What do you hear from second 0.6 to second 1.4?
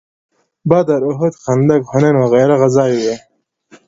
بدر، احد،